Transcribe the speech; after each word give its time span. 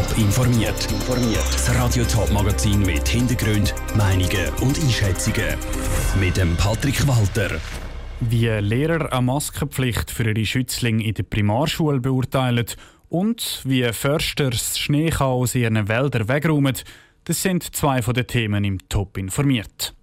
Top 0.00 0.16
informiert. 0.16 0.88
Das 1.52 1.74
Radio 1.74 2.04
Top 2.04 2.32
Magazin 2.32 2.80
mit 2.80 3.06
Hintergrund, 3.06 3.74
Meinungen 3.98 4.48
und 4.62 4.78
Einschätzungen 4.78 5.58
mit 6.18 6.38
dem 6.38 6.56
Patrick 6.56 7.06
Walter. 7.06 7.60
Wie 8.20 8.46
Lehrer 8.46 9.12
eine 9.12 9.20
Maskenpflicht 9.20 10.10
für 10.10 10.26
ihre 10.30 10.46
Schützlinge 10.46 11.04
in 11.04 11.12
der 11.12 11.24
Primarschule 11.24 12.00
beurteilen 12.00 12.64
und 13.10 13.60
wie 13.64 13.92
Förster 13.92 14.48
das 14.48 14.78
Schneechaos 14.78 15.54
in 15.54 15.62
ihren 15.62 15.88
Wäldern 15.88 16.28
wegräumen, 16.28 16.78
das 17.24 17.42
sind 17.42 17.62
zwei 17.76 18.00
von 18.00 18.14
den 18.14 18.26
Themen 18.26 18.64
im 18.64 18.78
Top 18.88 19.18
informiert. 19.18 19.94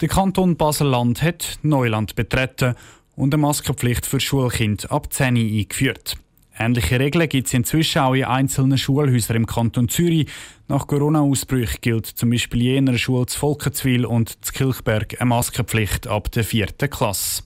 Der 0.00 0.08
Kanton 0.08 0.56
Basel-Land 0.56 1.22
hat 1.22 1.60
Neuland 1.62 2.16
betreten 2.16 2.74
und 3.14 3.32
eine 3.34 3.40
Maskenpflicht 3.40 4.04
für 4.04 4.18
Schulkinder 4.18 4.90
ab 4.90 5.12
10 5.12 5.36
eingeführt. 5.36 6.16
Ähnliche 6.64 7.00
Regeln 7.00 7.28
gibt 7.28 7.48
es 7.48 7.54
inzwischen 7.54 8.02
auch 8.02 8.14
in 8.14 8.22
einzelnen 8.22 8.78
Schulhäusern 8.78 9.36
im 9.36 9.46
Kanton 9.46 9.88
Zürich. 9.88 10.28
Nach 10.68 10.86
Corona-Ausbrüchen 10.86 11.80
gilt 11.80 12.06
zum 12.06 12.30
Beispiel 12.30 12.62
jener 12.62 12.96
Schule 12.96 13.26
zu 13.26 13.36
Volkenzwil 13.36 14.06
und 14.06 14.44
zu 14.44 14.52
Kilchberg 14.52 15.20
eine 15.20 15.28
Maskenpflicht 15.28 16.06
ab 16.06 16.30
der 16.30 16.44
vierten 16.44 16.88
Klasse. 16.88 17.42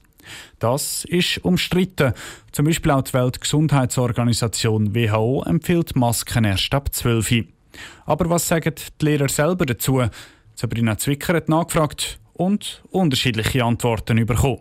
Das 0.58 1.06
ist 1.06 1.38
umstritten. 1.38 2.12
Zum 2.52 2.66
Beispiel 2.66 2.90
auch 2.90 3.00
die 3.00 3.14
Weltgesundheitsorganisation 3.14 4.94
WHO 4.94 5.44
empfiehlt 5.46 5.96
Masken 5.96 6.44
erst 6.44 6.74
ab 6.74 6.92
12. 6.92 7.46
Aber 8.04 8.28
was 8.28 8.46
sagen 8.46 8.74
die 9.00 9.04
Lehrer 9.06 9.30
selber 9.30 9.64
dazu? 9.64 10.02
Sabrina 10.54 10.98
Zwicker 10.98 11.32
hat 11.32 11.48
nachgefragt 11.48 12.18
und 12.34 12.82
unterschiedliche 12.90 13.64
Antworten 13.64 14.26
bekommen. 14.26 14.60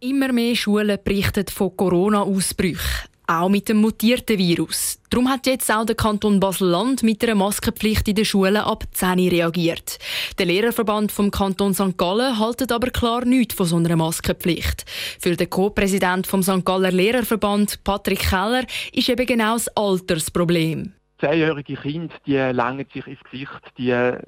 Immer 0.00 0.32
mehr 0.32 0.56
Schulen 0.56 0.98
berichten 1.04 1.44
von 1.48 1.76
Corona-Ausbrüchen, 1.76 3.11
auch 3.40 3.48
mit 3.48 3.68
dem 3.68 3.78
mutierten 3.78 4.38
Virus. 4.38 4.98
Darum 5.10 5.28
hat 5.28 5.46
jetzt 5.46 5.70
auch 5.70 5.84
der 5.84 5.94
Kanton 5.94 6.40
Basel-Land 6.40 7.02
mit 7.02 7.22
einer 7.22 7.34
Maskenpflicht 7.34 8.08
in 8.08 8.14
den 8.14 8.24
Schulen 8.24 8.56
ab 8.56 8.84
10 8.92 9.18
reagiert. 9.28 9.98
Der 10.38 10.46
Lehrerverband 10.46 11.12
vom 11.12 11.30
Kanton 11.30 11.74
St. 11.74 11.96
Gallen 11.96 12.38
haltet 12.38 12.72
aber 12.72 12.90
klar 12.90 13.24
nichts 13.24 13.54
von 13.54 13.66
so 13.66 13.76
einer 13.76 13.96
Maskenpflicht. 13.96 14.84
Für 15.20 15.36
den 15.36 15.50
Co-Präsident 15.50 16.26
vom 16.26 16.42
St. 16.42 16.64
Galler 16.64 16.92
Lehrerverband, 16.92 17.84
Patrick 17.84 18.20
Keller, 18.20 18.64
ist 18.92 19.08
eben 19.08 19.26
genau 19.26 19.54
das 19.54 19.68
Altersproblem 19.76 20.92
zehnjährige 21.22 21.76
Kinder, 21.76 22.14
die 22.26 22.36
langen 22.36 22.86
sich 22.92 23.06
ins 23.06 23.22
Gesicht, 23.24 23.72
die 23.78 23.90
äh, 23.90 24.18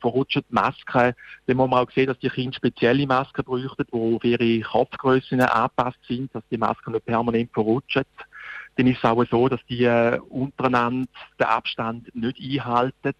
verrutschen 0.00 0.44
die 0.48 0.54
Masken. 0.54 1.14
Dann 1.46 1.56
muss 1.56 1.68
man 1.68 1.84
auch 1.84 1.90
sehen, 1.90 2.06
dass 2.06 2.18
die 2.20 2.30
Kinder 2.30 2.54
spezielle 2.54 3.06
Masken 3.06 3.44
bräuchten, 3.44 3.84
die 3.92 4.16
auf 4.16 4.24
ihre 4.24 4.60
Kopfgrößen 4.60 5.40
angepasst 5.40 5.98
sind, 6.06 6.34
dass 6.34 6.44
die 6.50 6.58
Masken 6.58 6.92
nicht 6.92 7.06
permanent 7.06 7.50
verrutschen. 7.52 8.04
Dann 8.76 8.86
ist 8.86 8.98
es 8.98 9.04
auch 9.04 9.24
so, 9.28 9.48
dass 9.48 9.60
die 9.68 9.84
äh, 9.84 10.18
untereinander 10.28 11.08
den 11.38 11.46
Abstand 11.46 12.14
nicht 12.14 12.40
einhalten, 12.40 13.14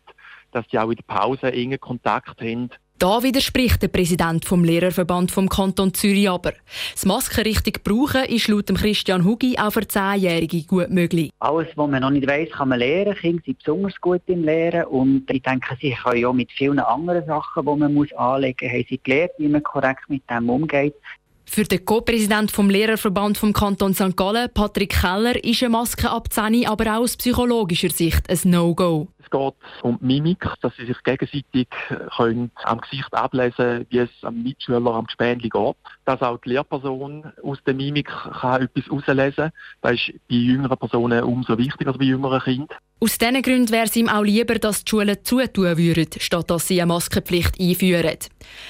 dass 0.53 0.67
die 0.69 0.79
auch 0.79 0.91
in 0.91 0.97
der 0.97 1.15
Pause 1.15 1.53
engen 1.53 1.81
Kontakt 1.81 2.41
haben. 2.41 2.71
Da 3.03 3.21
widerspricht 3.21 3.83
der 3.83 3.89
Präsident 3.89 4.45
vom 4.45 4.63
Lehrerverband 4.63 5.33
vom 5.33 5.49
Kanton 5.49 5.93
Zürich 5.93 6.31
aber. 6.31 6.53
Das 6.93 7.05
Masken 7.05 7.43
richtig 7.43 7.83
brauchen 7.83 8.27
ist 8.27 8.47
laut 8.47 8.73
Christian 8.73 9.25
Hugi 9.25 9.59
auch 9.59 9.73
für 9.73 9.89
Zehnjährige 9.89 10.63
gut 10.63 10.89
möglich. 10.89 11.33
Alles, 11.41 11.67
was 11.75 11.91
man 11.91 12.01
noch 12.01 12.11
nicht 12.11 12.29
weiß, 12.29 12.51
kann 12.51 12.69
man 12.69 12.79
lernen. 12.79 13.17
Kinder 13.17 13.43
sind 13.45 13.59
besonders 13.59 14.01
gut 14.01 14.23
im 14.27 14.45
Lehren 14.45 14.85
und 14.85 15.29
ich 15.29 15.43
denke, 15.43 15.77
sie 15.81 15.97
können 16.01 16.21
ja 16.21 16.33
mit 16.33 16.53
vielen 16.53 16.79
anderen 16.79 17.27
Sachen, 17.27 17.67
die 17.67 17.77
man 17.77 17.93
muss 17.93 18.13
anlegen 18.13 18.69
muss, 18.69 18.73
haben 18.73 18.87
sie 18.89 19.01
gelernt, 19.03 19.33
wie 19.39 19.49
man 19.49 19.65
korrekt 19.65 20.09
mit 20.09 20.23
dem 20.31 20.49
umgeht. 20.49 20.95
Für 21.45 21.65
den 21.65 21.85
Co-Präsident 21.85 22.51
vom 22.51 22.71
Lehrerverband 22.71 23.37
vom 23.37 23.53
Kanton 23.53 23.95
St. 23.95 24.17
Gallen, 24.17 24.49
Patrick 24.55 24.99
Keller, 25.01 25.45
ist 25.45 25.63
eine 25.63 25.71
Maske 25.71 26.09
ab 26.09 26.33
10 26.33 26.67
aber 26.67 26.97
auch 26.97 27.01
aus 27.01 27.17
psychologischer 27.17 27.91
Sicht 27.91 28.31
ein 28.31 28.39
No-Go. 28.51 29.09
Geht 29.33 29.55
um 29.83 29.99
Mimik, 30.01 30.47
dass 30.61 30.77
sie 30.77 30.87
sich 30.87 31.03
gegenseitig 31.03 31.69
können 32.17 32.51
am 32.65 32.81
Gesicht 32.83 33.13
ablesen 33.13 33.57
können, 33.57 33.87
wie 33.89 33.99
es 33.99 34.11
am 34.23 34.43
Mitschüler 34.43 34.93
am 34.93 35.07
Gespänli 35.07 35.49
geht. 35.49 35.77
Dass 36.05 36.21
auch 36.21 36.39
die 36.39 36.51
Lehrperson 36.51 37.33
aus 37.43 37.59
der 37.67 37.75
Mimik 37.75 38.09
kann 38.09 38.63
etwas 38.63 38.85
herauslesen 38.85 39.35
kann. 39.35 39.53
Das 39.81 39.93
ist 39.95 40.13
bei 40.29 40.37
jüngeren 40.37 40.77
Personen 40.77 41.25
umso 41.25 41.57
wichtiger 41.57 41.91
als 41.91 41.99
bei 41.99 42.05
jüngeren 42.05 42.41
Kindern. 42.41 42.79
Aus 43.03 43.19
diesen 43.19 43.43
Gründen 43.43 43.73
wäre 43.73 43.87
es 43.87 43.97
ihm 43.97 44.09
auch 44.09 44.23
lieber, 44.23 44.55
dass 44.55 44.85
die 44.85 44.91
Schulen 44.91 45.17
zutun 45.25 45.77
würden, 45.77 46.07
statt 46.21 46.49
dass 46.51 46.69
sie 46.69 46.81
eine 46.81 46.93
Maskenpflicht 46.93 47.59
einführen. 47.59 48.19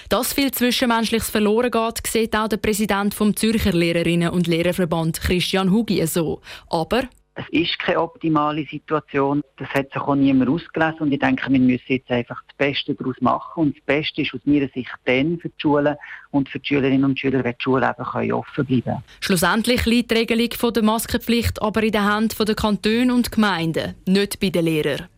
Dass 0.08 0.32
viel 0.32 0.50
Zwischenmenschliches 0.50 1.28
verloren 1.28 1.70
geht, 1.70 2.06
sieht 2.06 2.34
auch 2.34 2.48
der 2.48 2.56
Präsident 2.56 3.12
vom 3.12 3.36
Zürcher 3.36 3.72
Lehrerinnen- 3.72 4.30
und 4.30 4.46
Lehrerverband 4.46 5.20
Christian 5.20 5.70
Hugi 5.70 6.06
so. 6.06 6.40
Aber 6.70 7.02
es 7.34 7.44
ist 7.50 7.78
keine 7.78 8.00
optimale 8.00 8.66
Situation. 8.66 9.42
Das 9.56 9.68
hat 9.70 9.92
sich 9.92 10.02
auch 10.02 10.14
niemand 10.14 10.50
ausgelesen. 10.50 11.00
Und 11.00 11.12
ich 11.12 11.18
denke, 11.18 11.50
wir 11.50 11.60
müssen 11.60 11.84
jetzt 11.88 12.10
einfach 12.10 12.42
das 12.46 12.56
Beste 12.56 12.94
daraus 12.94 13.16
machen. 13.20 13.62
Und 13.62 13.76
das 13.76 13.84
Beste 13.84 14.22
ist 14.22 14.34
aus 14.34 14.40
meiner 14.44 14.68
Sicht 14.68 14.90
dann 15.06 15.38
für 15.38 15.48
die 15.48 15.54
Schulen 15.56 15.96
und 16.30 16.48
für 16.48 16.58
die 16.58 16.66
Schülerinnen 16.66 17.04
und 17.04 17.18
Schüler, 17.18 17.42
wenn 17.42 17.52
die 17.52 17.62
Schulen 17.62 17.88
eben 17.88 18.32
offen 18.32 18.66
bleiben 18.66 18.82
können. 18.82 19.04
Schlussendlich 19.20 19.86
liegt 19.86 20.10
die 20.10 20.16
Regelung 20.16 20.72
der 20.74 20.82
Maskenpflicht 20.82 21.62
aber 21.62 21.82
in 21.82 21.92
den 21.92 22.12
Händen 22.12 22.44
der 22.44 22.54
Kantone 22.54 23.14
und 23.14 23.32
Gemeinden, 23.32 23.94
nicht 24.06 24.38
bei 24.38 24.50
den 24.50 24.64
Lehrern. 24.64 25.08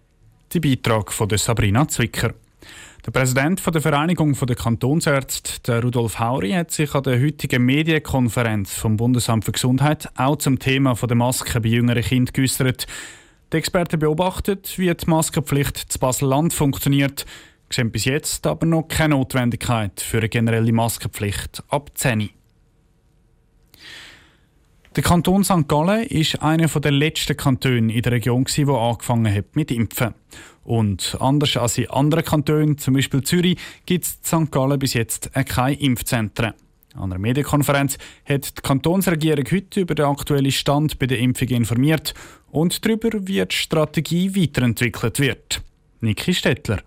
Der 0.53 0.61
Beitrag 0.61 1.13
von 1.13 1.29
Sabrina 1.31 1.89
Zwicker. 1.89 2.35
Der 3.07 3.11
Präsident 3.11 3.63
der 3.67 3.83
Vereinigung 3.83 4.33
der 4.33 4.57
Kantonsärzte, 4.57 5.83
Rudolf 5.83 6.19
Hauri, 6.19 6.53
hat 6.53 6.71
sich 6.71 6.95
an 6.95 7.03
der 7.03 7.21
heutigen 7.21 7.63
Medienkonferenz 7.63 8.73
vom 8.73 8.97
Bundesamt 8.97 9.45
für 9.45 9.53
Gesundheit 9.53 10.09
auch 10.17 10.37
zum 10.37 10.59
Thema 10.59 10.95
der 10.95 11.15
Masken 11.15 11.61
bei 11.61 11.69
jüngeren 11.69 12.03
Kindern 12.03 12.33
geäußert. 12.33 12.87
Die 13.53 13.59
Experten 13.59 13.99
beobachten, 13.99 14.59
wie 14.77 14.95
die 14.95 15.07
Maskenpflicht 15.07 15.93
zu 15.93 15.99
Basel-Land 15.99 16.55
funktioniert, 16.55 17.27
sehen 17.69 17.91
bis 17.91 18.07
jetzt 18.07 18.47
aber 18.47 18.65
noch 18.65 18.89
keine 18.89 19.17
Notwendigkeit 19.17 20.01
für 20.01 20.17
eine 20.17 20.31
generelle 20.31 20.73
Maskenpflicht 20.73 21.63
ab 21.69 21.91
10. 21.93 22.31
Der 24.97 25.03
Kanton 25.03 25.43
St. 25.43 25.67
Gallen 25.67 26.05
ist 26.05 26.41
einer 26.41 26.69
der 26.69 26.93
letzten 26.93 27.37
Kantone 27.37 27.93
in 27.93 28.03
der 28.03 28.13
Region, 28.13 28.45
der 28.45 28.69
angefangen 28.69 29.35
hat 29.35 29.57
mit 29.57 29.73
Impfen. 29.73 30.15
Und 30.63 31.17
anders 31.19 31.57
als 31.57 31.79
in 31.79 31.91
anderen 31.91 32.25
Kantonen, 32.25 32.79
zum 32.79 32.95
Beispiel 32.95 33.21
Zürich, 33.25 33.59
gibt 33.87 34.05
es 34.05 34.19
in 34.31 34.47
St. 34.47 34.53
Gallen 34.53 34.79
bis 34.79 34.95
jetzt 34.95 35.33
keine 35.33 35.81
Impfzentren. 35.81 36.55
An 36.95 37.11
einer 37.11 37.19
Medienkonferenz 37.19 37.99
hat 38.25 38.57
die 38.57 38.63
Kantonsregierung 38.63 39.45
heute 39.51 39.81
über 39.81 39.97
den 39.97 40.07
aktuellen 40.07 40.53
Stand 40.53 40.97
bei 41.01 41.07
der 41.07 41.19
Impfung 41.19 41.49
informiert 41.49 42.15
und 42.53 42.85
darüber, 42.85 43.11
wie 43.27 43.45
die 43.45 43.57
Strategie 43.57 44.37
weiterentwickelt 44.41 45.19
wird. 45.19 45.61
Niki 46.03 46.33
Stettler. 46.33 46.83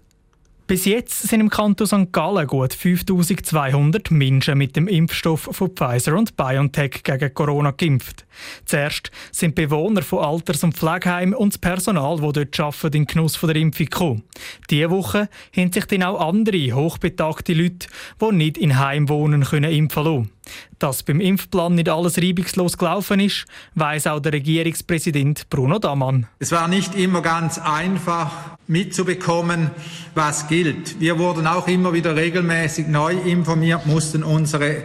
Bis 0.68 0.84
jetzt 0.84 1.22
sind 1.22 1.40
im 1.40 1.50
Kanton 1.50 1.88
St. 1.88 2.12
Gallen 2.12 2.46
gut 2.46 2.74
5200 2.74 4.12
Menschen 4.12 4.58
mit 4.58 4.76
dem 4.76 4.90
Impfstoff 4.90 5.48
von 5.50 5.70
Pfizer 5.70 6.14
und 6.18 6.36
BioNTech 6.36 7.04
gegen 7.04 7.34
Corona 7.34 7.72
geimpft. 7.72 8.26
Zuerst 8.66 9.10
sind 9.32 9.56
Bewohner 9.56 10.02
von 10.02 10.26
Alters- 10.26 10.66
und 10.66 10.76
Pflegeheimen 10.76 11.34
und 11.34 11.54
das 11.54 11.58
Personal, 11.60 12.20
das 12.20 12.34
dort 12.34 12.60
arbeiten, 12.60 12.86
in 12.88 12.92
den 12.92 13.06
Genuss 13.06 13.40
der 13.40 13.56
Impfung 13.56 13.86
gekommen. 13.86 14.24
Diese 14.70 14.90
Woche 14.90 15.30
haben 15.56 15.72
sich 15.72 15.86
dann 15.86 16.04
auch 16.04 16.20
andere 16.20 16.74
hochbetagte 16.74 17.54
Leute, 17.54 17.88
die 18.22 18.32
nicht 18.36 18.58
in 18.58 18.80
Heim 18.80 19.10
wohnen, 19.10 19.44
können 19.44 19.72
impfen 19.72 20.04
lassen. 20.04 20.32
Dass 20.80 21.04
beim 21.04 21.20
Impfplan 21.20 21.76
nicht 21.76 21.90
alles 21.90 22.18
reibungslos 22.18 22.78
gelaufen 22.78 23.20
ist, 23.20 23.46
weiß 23.76 24.08
auch 24.08 24.20
der 24.20 24.34
Regierungspräsident 24.34 25.50
Bruno 25.50 25.80
Damann. 25.80 26.28
Es 26.40 26.52
war 26.52 26.68
nicht 26.68 26.96
immer 26.96 27.22
ganz 27.22 27.58
einfach 27.58 28.58
mitzubekommen, 28.68 29.72
was 30.14 30.48
gilt. 30.48 31.00
Wir 31.00 31.18
wurden 31.20 31.48
auch 31.48 31.68
immer 31.68 31.94
wieder 31.94 32.16
regelmäßig 32.16 32.88
neu 32.88 33.14
informiert, 33.14 33.86
mussten 33.86 34.24
unsere 34.24 34.84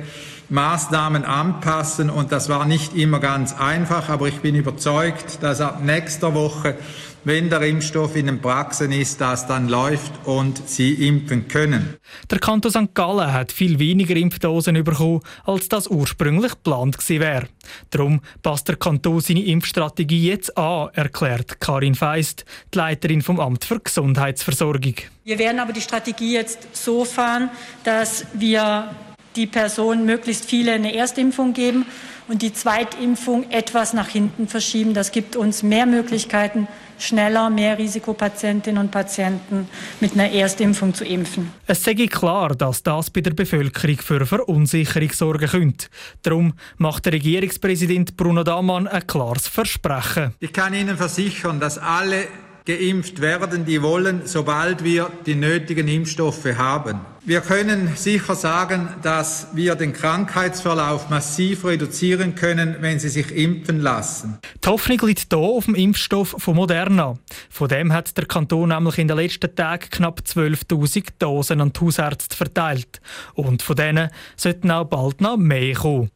Maßnahmen 0.53 1.25
anpassen 1.25 2.11
und 2.11 2.31
das 2.31 2.51
war 2.51 2.67
nicht 2.67 2.95
immer 2.95 3.21
ganz 3.21 3.55
einfach, 3.55 4.11
aber 4.11 4.29
ich 4.29 4.41
bin 4.41 4.55
überzeugt, 4.55 5.43
dass 5.43 5.63
ab 5.63 5.83
nächster 5.83 6.35
Woche 6.35 6.77
wenn 7.25 7.49
der 7.49 7.63
Impfstoff 7.63 8.17
in 8.17 8.27
den 8.27 8.41
Praxen 8.41 8.93
ist, 8.93 9.21
das 9.21 9.47
dann 9.47 9.69
läuft 9.69 10.13
und 10.27 10.69
sie 10.69 11.07
impfen 11.07 11.49
können. 11.49 11.97
Der 12.31 12.39
Kanton 12.39 12.71
St. 12.71 12.95
Gallen 12.95 13.33
hat 13.33 13.53
viel 13.53 13.79
weniger 13.79 14.17
Impfdosen 14.17 14.83
bekommen, 14.83 15.21
als 15.45 15.69
das 15.69 15.89
ursprünglich 15.89 16.53
geplant 16.53 16.97
wäre. 17.09 17.49
Darum 17.91 18.21
passt 18.43 18.69
der 18.69 18.77
Kanton 18.77 19.21
seine 19.21 19.45
Impfstrategie 19.45 20.29
jetzt 20.29 20.57
an, 20.57 20.91
erklärt 20.95 21.61
Karin 21.61 21.95
Feist, 21.95 22.45
die 22.75 22.79
Leiterin 22.79 23.23
vom 23.23 23.39
Amt 23.39 23.65
für 23.65 23.81
Gesundheitsversorgung. 23.81 24.95
Wir 25.25 25.39
werden 25.39 25.61
aber 25.61 25.73
die 25.73 25.81
Strategie 25.81 26.35
jetzt 26.35 26.75
so 26.75 27.05
fahren, 27.05 27.51
dass 27.85 28.27
wir 28.35 28.91
die 29.37 29.47
Person 29.47 30.05
möglichst 30.05 30.45
viele 30.45 30.73
eine 30.73 30.95
Erstimpfung 30.95 31.53
geben 31.53 31.87
und 32.29 32.43
die 32.43 32.53
Zweitimpfung 32.53 33.51
etwas 33.51 33.93
nach 33.93 34.09
hinten 34.09 34.49
verschieben. 34.49 34.95
Das 34.95 35.13
gibt 35.13 35.37
uns 35.37 35.63
mehr 35.63 35.87
Möglichkeiten, 35.87 36.69
schneller 36.99 37.51
mehr 37.51 37.79
Risikopatientinnen 37.79 38.81
und 38.81 38.91
Patienten 38.91 39.69
mit 40.01 40.13
einer 40.13 40.31
Erstimpfung 40.31 40.95
zu 40.95 41.05
impfen. 41.05 41.51
Es 41.67 41.83
sei 41.83 41.95
klar, 42.07 42.55
dass 42.55 42.83
das 42.83 43.11
bei 43.11 43.21
der 43.21 43.33
Bevölkerung 43.33 43.99
für 43.99 44.25
Verunsicherung 44.25 45.11
sorgen 45.11 45.49
könnte. 45.49 45.89
Darum 46.23 46.55
macht 46.79 47.07
der 47.07 47.15
Regierungspräsident 47.15 48.17
Bruno 48.17 48.45
Damann 48.45 48.87
ein 48.87 49.07
klares 49.07 49.49
Versprechen. 49.49 50.35
Ich 50.41 50.53
kann 50.53 50.75
Ihnen 50.75 50.97
versichern, 50.97 51.59
dass 51.59 51.79
alle 51.79 52.29
geimpft 52.65 53.21
werden, 53.21 53.65
die 53.65 53.83
wollen, 53.83 54.23
sobald 54.25 54.85
wir 54.85 55.11
die 55.27 55.35
nötigen 55.35 55.89
Impfstoffe 55.89 56.57
haben. 56.57 57.12
Wir 57.25 57.41
können 57.41 57.95
sicher 57.95 58.35
sagen, 58.35 58.89
dass 59.01 59.47
wir 59.55 59.77
den 59.77 59.93
Krankheitsverlauf 59.93 61.09
massiv 61.09 61.65
reduzieren 61.65 62.35
können, 62.35 62.79
wenn 62.81 62.99
sie 62.99 63.11
sich 63.11 63.31
impfen 63.31 63.79
lassen. 63.79 64.39
Die 64.65 64.69
Hoffnung 64.69 64.99
liegt 65.07 65.33
hier 65.33 65.39
auf 65.39 65.67
dem 65.67 65.77
Impfstoff 65.77 66.35
von 66.37 66.57
Moderna. 66.57 67.15
Von 67.49 67.69
dem 67.69 67.93
hat 67.93 68.17
der 68.19 68.27
Kanton 68.27 68.71
nämlich 68.71 68.99
in 68.99 69.07
den 69.07 69.19
letzten 69.19 69.55
Tagen 69.55 69.89
knapp 69.89 70.23
12.000 70.27 71.11
Dosen 71.21 71.61
an 71.61 71.73
die 71.73 71.81
Hausärzte 71.81 72.37
verteilt. 72.37 73.01
Und 73.35 73.63
von 73.63 73.77
denen 73.77 74.11
sollten 74.35 74.73
auch 74.73 74.87
bald 74.87 75.21
noch 75.21 75.37
mehr 75.37 75.75
kommen. 75.75 76.11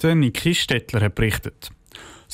Der 0.00 0.14
Niki 0.14 0.54
Stettler 0.54 1.02
hat 1.02 1.14
berichtet. 1.14 1.70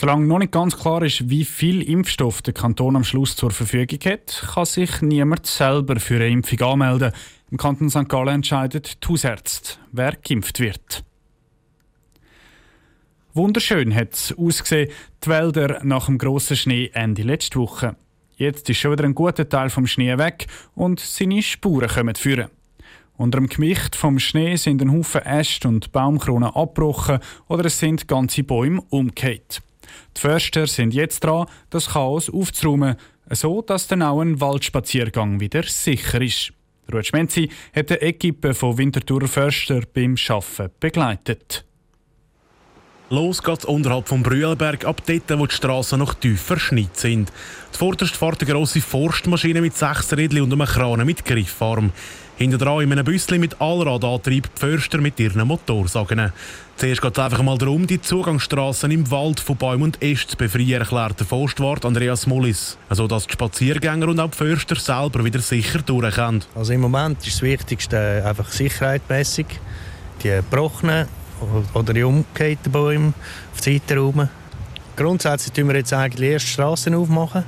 Solange 0.00 0.26
noch 0.26 0.38
nicht 0.38 0.52
ganz 0.52 0.78
klar 0.78 1.02
ist, 1.02 1.28
wie 1.28 1.44
viel 1.44 1.82
Impfstoff 1.82 2.40
der 2.40 2.54
Kanton 2.54 2.94
am 2.94 3.02
Schluss 3.02 3.34
zur 3.34 3.50
Verfügung 3.50 3.98
hat, 4.04 4.46
kann 4.54 4.64
sich 4.64 5.02
niemand 5.02 5.44
selber 5.44 5.98
für 5.98 6.14
eine 6.14 6.28
Impfung 6.28 6.60
anmelden. 6.60 7.10
Im 7.50 7.58
Kanton 7.58 7.90
St. 7.90 8.08
Gallen 8.08 8.36
entscheidet 8.36 9.02
die 9.02 9.08
Hausärzte, 9.08 9.80
wer 9.90 10.12
geimpft 10.14 10.60
wird. 10.60 11.02
Wunderschön 13.34 13.92
hat 13.92 14.14
es 14.14 14.32
ausgesehen, 14.38 14.88
die 15.24 15.30
Wälder 15.30 15.80
nach 15.82 16.06
dem 16.06 16.18
grossen 16.18 16.56
Schnee 16.56 16.92
Ende 16.94 17.22
letzte 17.22 17.58
Woche. 17.58 17.96
Jetzt 18.36 18.70
ist 18.70 18.78
schon 18.78 18.92
wieder 18.92 19.02
ein 19.02 19.16
guter 19.16 19.48
Teil 19.48 19.68
vom 19.68 19.88
Schnee 19.88 20.16
weg 20.16 20.46
und 20.76 21.00
seine 21.00 21.42
Spuren 21.42 21.88
kommen 21.88 22.14
führen. 22.14 22.50
Unter 23.16 23.38
dem 23.38 23.48
Gewicht 23.48 23.96
vom 23.96 24.20
Schnee 24.20 24.54
sind 24.54 24.80
ein 24.80 24.92
Haufen 24.92 25.22
Äste 25.22 25.66
und 25.66 25.90
Baumkronen 25.90 26.50
abgebrochen 26.50 27.18
oder 27.48 27.64
es 27.64 27.80
sind 27.80 28.06
ganze 28.06 28.44
Bäume 28.44 28.80
umgekehrt. 28.90 29.60
Die 30.16 30.20
Förster 30.20 30.66
sind 30.66 30.94
jetzt 30.94 31.24
dran, 31.24 31.46
das 31.70 31.90
Chaos 31.90 32.30
aufzuräumen, 32.30 32.96
so 33.30 33.62
dass 33.62 33.86
dann 33.86 34.02
auch 34.02 34.22
Waldspaziergang 34.22 35.40
wieder 35.40 35.62
sicher 35.62 36.20
ist. 36.20 36.52
Ruud 36.92 37.06
Schmenzi 37.06 37.50
hat 37.74 37.90
die 37.90 37.94
Equipe 37.94 38.54
von 38.54 38.78
Winterthur 38.78 39.28
Förster 39.28 39.82
beim 39.92 40.16
Arbeiten 40.28 40.72
begleitet. 40.80 41.64
Los 43.10 43.42
geht's 43.42 43.64
unterhalb 43.64 44.06
vom 44.06 44.22
Brühlberg, 44.22 44.84
ab 44.84 45.02
dort, 45.06 45.38
wo 45.38 45.46
die 45.46 45.54
Strassen 45.54 45.98
noch 45.98 46.14
tiefer 46.14 46.56
verschneit 46.56 46.96
sind. 46.96 47.32
Zuvorderst 47.70 48.16
fährt 48.16 48.42
eine 48.42 48.52
grosse 48.52 48.82
Forstmaschine 48.82 49.62
mit 49.62 49.76
sechs 49.76 50.12
Rädchen 50.12 50.42
und 50.42 50.52
einem 50.52 50.66
Kran 50.66 51.06
mit 51.06 51.24
Griffarm. 51.24 51.92
Hinter 52.38 52.58
dran 52.58 52.82
in 52.82 52.92
einem 52.92 53.04
Büsschen 53.04 53.40
mit 53.40 53.60
Allradantrieb 53.60 54.48
die 54.54 54.60
Förster 54.60 54.98
mit 54.98 55.18
ihren 55.18 55.44
Motorsagen. 55.44 56.32
Zuerst 56.76 57.02
geht 57.02 57.18
es 57.18 57.18
einfach 57.18 57.42
mal 57.42 57.58
darum, 57.58 57.88
die 57.88 58.00
Zugangsstraßen 58.00 58.92
im 58.92 59.10
Wald 59.10 59.40
von 59.40 59.56
Bäumen 59.56 59.82
und 59.82 60.00
Ästen 60.00 60.30
zu 60.30 60.36
befreien, 60.36 60.80
erklärt 60.80 61.18
der 61.18 61.26
Forstwart 61.26 61.84
Andreas 61.84 62.28
Mullis. 62.28 62.78
Also 62.88 63.08
dass 63.08 63.26
die 63.26 63.32
Spaziergänger 63.32 64.06
und 64.06 64.20
auch 64.20 64.30
die 64.30 64.36
Förster 64.36 64.76
selber 64.76 65.24
wieder 65.24 65.40
sicher 65.40 65.80
durchkommen. 65.80 66.44
Also 66.54 66.72
im 66.72 66.82
Moment 66.82 67.26
ist 67.26 67.34
das 67.34 67.42
Wichtigste 67.42 68.22
einfach 68.24 68.52
sicherheitsmässig. 68.52 69.46
Die 70.22 70.28
gebrochenen 70.28 71.08
oder 71.74 71.92
die 71.92 72.04
umgekehrten 72.04 72.70
Bäume 72.70 73.14
auf 73.52 73.60
die 73.62 73.80
Seite 73.80 73.98
rum. 73.98 74.28
Grundsätzlich 74.94 75.54
tun 75.54 75.66
wir 75.66 75.74
jetzt 75.74 75.92
eigentlich 75.92 76.30
erst 76.30 76.46
Straßen 76.46 76.94
aufmachen, 76.94 77.42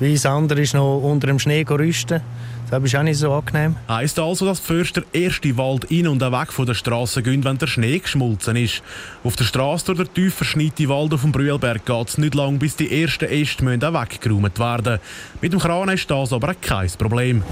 weil 0.00 0.14
das 0.14 0.26
andere 0.26 0.62
ist 0.62 0.74
noch 0.74 0.98
unter 0.98 1.28
dem 1.28 1.38
Schnee 1.38 1.64
rüsten. 1.68 2.22
Das 2.70 2.82
ist 2.84 2.94
auch 2.94 3.02
nicht 3.02 3.18
so 3.18 3.32
angenehm. 3.32 3.74
Heisst 3.88 4.18
also, 4.18 4.46
dass 4.46 4.60
die 4.60 4.66
Förster 4.66 5.02
erst 5.12 5.44
in 5.44 5.52
den 5.52 5.58
Wald 5.58 5.90
rein 5.90 6.06
und 6.06 6.20
weg 6.20 6.52
von 6.52 6.66
der 6.66 6.74
Straße 6.74 7.20
gehen, 7.22 7.42
wenn 7.44 7.58
der 7.58 7.66
Schnee 7.66 7.98
geschmolzen 7.98 8.54
ist. 8.54 8.82
Auf 9.24 9.34
der 9.34 9.44
Straße 9.44 9.86
durch 9.86 10.08
den 10.08 10.14
tief 10.14 10.34
verschneiten 10.34 10.88
Wald 10.88 11.12
auf 11.12 11.22
dem 11.22 11.32
Brühlberg 11.32 11.84
geht 11.84 12.08
es 12.08 12.18
nicht 12.18 12.34
lang, 12.34 12.58
bis 12.58 12.76
die 12.76 13.02
ersten 13.02 13.24
Äste 13.24 13.66
weggeräumt 13.66 14.58
werden 14.58 15.00
Mit 15.40 15.52
dem 15.52 15.58
Kran 15.58 15.88
ist 15.88 16.08
das 16.10 16.32
aber 16.32 16.54
kein 16.54 16.88
Problem. 16.96 17.42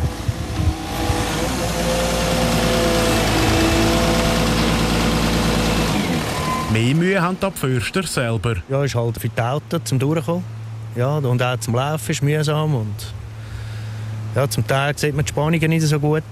Mehr 6.73 6.95
Mühe 6.95 7.21
haben 7.21 7.37
die 7.43 7.51
Förster 7.59 8.05
selber. 8.05 8.57
Ja, 8.69 8.85
ist 8.85 8.95
halt 8.95 9.19
für 9.19 9.29
die 9.29 9.41
Autos 9.41 9.81
zum 9.85 9.99
Durchkommen. 9.99 10.58
Ja, 10.97 11.19
und 11.19 11.43
auch 11.43 11.61
zum 11.61 11.75
Laufen 11.75 12.11
ist 12.11 12.23
mühsam. 12.23 12.75
Und 12.75 13.15
ja, 14.35 14.49
zum 14.49 14.67
Teil 14.67 14.97
sieht 14.97 15.15
man 15.15 15.25
die 15.25 15.31
Spannungen 15.31 15.71
nicht 15.71 15.87
so 15.87 15.99
gut. 16.01 16.23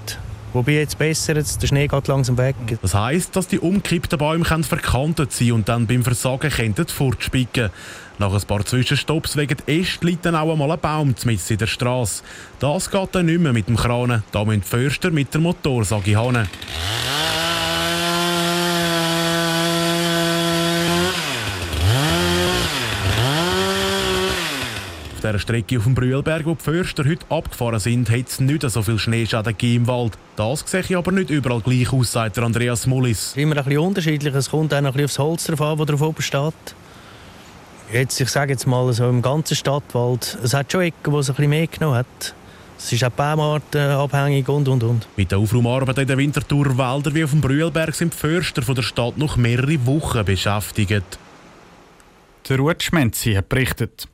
Wobei 0.52 0.72
jetzt 0.72 0.96
besser, 0.96 1.36
jetzt 1.36 1.60
der 1.60 1.66
Schnee 1.66 1.86
geht 1.86 2.08
langsam 2.08 2.38
weg. 2.38 2.56
Das 2.80 2.94
heisst, 2.94 3.36
dass 3.36 3.46
die 3.46 3.58
umgekippten 3.58 4.18
Bäume 4.18 4.44
verkantet 4.44 5.32
sein 5.32 5.52
und 5.52 5.68
dann 5.68 5.86
beim 5.86 6.02
Versagen 6.02 6.50
könnten 6.50 6.86
fortspicken. 6.86 7.70
Nach 8.18 8.32
ein 8.32 8.42
paar 8.42 8.64
Zwischenstopps 8.64 9.36
wegen 9.36 9.58
Äst 9.66 10.02
liegt 10.02 10.24
dann 10.24 10.34
auch 10.34 10.50
einmal 10.50 10.70
ein 10.70 10.80
Baum 10.80 11.14
mitten 11.24 11.52
in 11.52 11.58
der 11.58 11.66
Straße. 11.66 12.22
Das 12.58 12.90
geht 12.90 13.08
dann 13.12 13.26
nicht 13.26 13.40
mehr 13.40 13.52
mit 13.52 13.68
dem 13.68 13.76
Kranen. 13.76 14.22
Da 14.32 14.44
müssen 14.44 14.62
die 14.62 14.66
Förster 14.66 15.10
mit 15.10 15.34
der 15.34 15.42
Motorsage 15.42 16.16
haben. 16.16 16.48
Dieser 25.26 25.38
Strecke 25.38 25.78
auf 25.78 25.84
dem 25.84 25.94
Brühlberg, 25.94 26.46
wo 26.46 26.54
die 26.54 26.62
Förster 26.62 27.04
heute 27.04 27.26
abgefahren 27.30 27.80
sind, 27.80 28.10
hat 28.10 28.28
es 28.28 28.40
nicht 28.40 28.68
so 28.68 28.82
viel 28.82 28.98
Schneeschäden 28.98 29.56
im 29.60 29.86
Wald. 29.86 30.12
Das 30.36 30.64
sehe 30.66 30.80
ich 30.80 30.96
aber 30.96 31.12
nicht 31.12 31.30
überall 31.30 31.60
gleich 31.60 31.92
aus, 31.92 32.12
sagt 32.12 32.38
Andreas 32.38 32.86
Mullis. 32.86 33.34
Immer 33.36 33.56
ein 33.56 33.64
bisschen 33.64 33.80
unterschiedlich. 33.80 34.34
Es 34.34 34.50
kommt 34.50 34.72
auch 34.72 34.80
noch 34.80 34.94
ein 34.94 35.02
bisschen 35.02 35.04
aufs 35.04 35.18
Holz 35.18 35.44
drauf 35.44 35.60
an, 35.62 35.78
das 35.78 35.86
drauf 35.86 36.02
oben 36.02 36.22
steht. 36.22 36.54
Jetzt, 37.92 38.20
ich 38.20 38.28
sage 38.28 38.52
jetzt 38.52 38.66
mal, 38.66 38.92
so 38.92 39.08
im 39.08 39.22
ganzen 39.22 39.56
Stadtwald, 39.56 40.38
es 40.42 40.54
hat 40.54 40.70
schon 40.72 40.82
Ecken, 40.82 41.12
wo 41.12 41.20
es 41.20 41.28
ein 41.28 41.36
bisschen 41.36 41.50
mehr 41.50 41.66
genommen 41.66 41.96
hat. 41.96 42.34
Es 42.78 42.92
ist 42.92 43.02
auch 43.04 43.10
Baumarten 43.10 43.90
abhängig 43.90 44.48
und, 44.48 44.68
und, 44.68 44.82
und. 44.82 45.08
Mit 45.16 45.30
der 45.30 45.38
Aufraumarbeit 45.38 45.98
in 45.98 46.06
den 46.08 46.18
Winterthur-Wäldern 46.18 47.14
wie 47.14 47.24
auf 47.24 47.30
dem 47.30 47.40
Brühlberg 47.40 47.94
sind 47.94 48.12
die 48.12 48.18
Förster 48.18 48.62
von 48.62 48.74
der 48.74 48.82
Stadt 48.82 49.16
noch 49.16 49.36
mehrere 49.36 49.86
Wochen 49.86 50.24
beschäftigt. 50.24 51.18
Der 52.48 52.76
Schmenzi 52.80 53.34
hat 53.34 53.48
berichtet. 53.48 54.08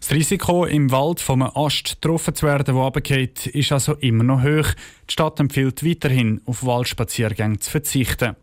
Das 0.00 0.10
Risiko, 0.10 0.64
im 0.64 0.90
Wald 0.90 1.28
einem 1.28 1.50
Ast 1.54 2.00
getroffen 2.00 2.34
zu 2.34 2.46
werden, 2.46 2.64
der 2.64 2.74
runterfällt, 2.74 3.46
ist 3.46 3.72
also 3.72 3.94
immer 3.94 4.24
noch 4.24 4.42
hoch. 4.42 4.72
Die 5.08 5.12
Stadt 5.12 5.40
empfiehlt 5.40 5.84
weiterhin, 5.84 6.40
auf 6.46 6.64
Waldspaziergänge 6.64 7.58
zu 7.58 7.70
verzichten. 7.70 8.36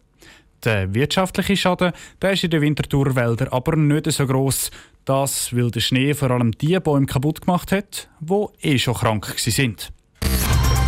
Der 0.63 0.93
wirtschaftliche 0.93 1.55
Schaden 1.55 1.91
der 2.21 2.31
ist 2.31 2.43
in 2.43 2.49
den 2.49 2.61
Winterthurwäldern 2.61 3.49
aber 3.49 3.75
nicht 3.75 4.11
so 4.11 4.25
gross. 4.25 4.71
Das, 5.05 5.55
weil 5.55 5.69
der 5.69 5.81
Schnee 5.81 6.15
vor 6.15 6.31
allem 6.31 6.51
die 6.53 6.79
Bäume 6.79 7.05
kaputt 7.05 7.41
gemacht 7.41 7.71
hat, 7.71 8.09
die 8.19 8.45
eh 8.61 8.79
schon 8.79 8.95
krank 8.95 9.31
sind. 9.37 9.91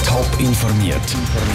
Top 0.04 0.40
informiert, 0.40 1.00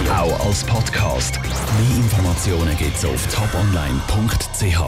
auch 0.09 0.47
als 0.47 0.62
Podcast. 0.62 1.40
Mehr 1.43 1.97
Informationen 1.97 2.76
gibt 2.76 2.97
es 2.97 3.05
auf 3.05 3.26
toponline.ch. 3.35 4.78